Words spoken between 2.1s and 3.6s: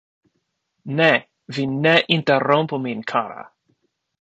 interrompu min, kara!